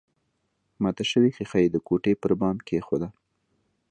[0.83, 3.09] ماته شوې ښيښه يې د کوټې پر بام کېښوده